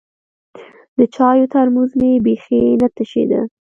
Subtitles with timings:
[0.97, 3.41] د چايو ترموز مې بيخي نه تشېده.